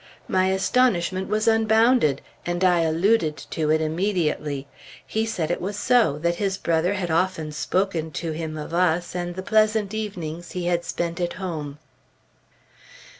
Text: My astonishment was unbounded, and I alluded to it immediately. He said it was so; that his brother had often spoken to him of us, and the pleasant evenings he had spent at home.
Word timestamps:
My 0.27 0.47
astonishment 0.49 1.29
was 1.29 1.47
unbounded, 1.47 2.23
and 2.43 2.63
I 2.63 2.79
alluded 2.79 3.37
to 3.51 3.69
it 3.69 3.81
immediately. 3.81 4.67
He 5.05 5.27
said 5.27 5.51
it 5.51 5.61
was 5.61 5.75
so; 5.77 6.17
that 6.23 6.37
his 6.41 6.57
brother 6.57 6.93
had 6.95 7.11
often 7.11 7.51
spoken 7.51 8.09
to 8.13 8.31
him 8.31 8.57
of 8.57 8.73
us, 8.73 9.13
and 9.13 9.35
the 9.35 9.43
pleasant 9.43 9.93
evenings 9.93 10.53
he 10.53 10.65
had 10.65 10.83
spent 10.83 11.21
at 11.21 11.33
home. 11.33 11.77